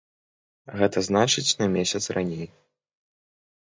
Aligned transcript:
Гэта 0.79 1.03
значыць 1.09 1.45
на 1.61 1.71
месяц 1.77 2.03
раней. 2.21 2.45